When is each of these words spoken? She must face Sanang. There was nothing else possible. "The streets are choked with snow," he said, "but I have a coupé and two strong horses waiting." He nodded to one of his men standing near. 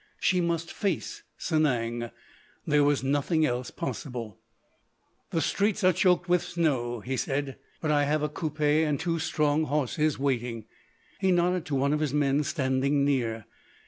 She 0.19 0.41
must 0.41 0.73
face 0.73 1.21
Sanang. 1.37 2.09
There 2.65 2.83
was 2.83 3.03
nothing 3.03 3.45
else 3.45 3.69
possible. 3.69 4.39
"The 5.29 5.41
streets 5.41 5.83
are 5.83 5.93
choked 5.93 6.27
with 6.27 6.41
snow," 6.41 7.01
he 7.01 7.15
said, 7.15 7.59
"but 7.81 7.91
I 7.91 8.05
have 8.05 8.23
a 8.23 8.29
coupé 8.29 8.83
and 8.83 8.99
two 8.99 9.19
strong 9.19 9.65
horses 9.65 10.17
waiting." 10.17 10.65
He 11.19 11.31
nodded 11.31 11.65
to 11.67 11.75
one 11.75 11.93
of 11.93 11.99
his 11.99 12.15
men 12.15 12.41
standing 12.43 13.05
near. 13.05 13.45